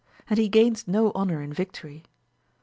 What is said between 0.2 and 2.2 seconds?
and he gains no honour in victory.